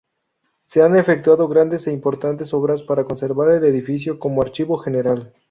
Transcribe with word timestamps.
Se 0.61 0.81
han 0.81 0.95
efectuado 0.95 1.47
grandes 1.47 1.85
e 1.85 1.91
importantes 1.91 2.55
obras 2.55 2.81
para 2.81 3.03
conservar 3.03 3.51
el 3.51 3.63
edificio 3.65 4.17
como 4.17 4.41
Archivo 4.41 4.77
General. 4.79 5.31